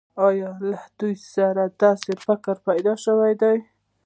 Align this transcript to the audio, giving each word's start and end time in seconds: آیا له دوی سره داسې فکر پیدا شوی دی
آیا 0.27 0.49
له 0.69 0.79
دوی 0.99 1.15
سره 1.33 1.63
داسې 1.83 2.11
فکر 2.25 2.55
پیدا 2.67 2.93
شوی 3.05 3.33
دی 3.41 3.57